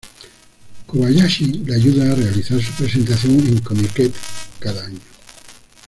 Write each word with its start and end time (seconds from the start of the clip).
Kobayashi 0.87 1.45
le 1.65 1.71
ayuda 1.75 2.07
a 2.11 2.15
realizar 2.15 2.59
su 2.59 2.73
presentación 2.73 3.33
en 3.41 3.59
Comiket 3.59 4.11
cada 4.59 4.83
año. 4.85 4.99